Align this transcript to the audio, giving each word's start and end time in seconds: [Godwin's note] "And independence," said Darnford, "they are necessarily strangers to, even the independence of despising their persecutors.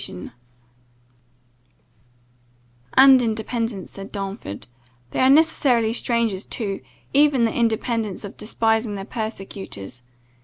[Godwin's 0.01 0.23
note] 0.25 0.31
"And 2.97 3.21
independence," 3.21 3.91
said 3.91 4.11
Darnford, 4.11 4.65
"they 5.11 5.19
are 5.19 5.29
necessarily 5.29 5.93
strangers 5.93 6.47
to, 6.47 6.81
even 7.13 7.45
the 7.45 7.53
independence 7.53 8.23
of 8.23 8.35
despising 8.35 8.95
their 8.95 9.05
persecutors. 9.05 10.01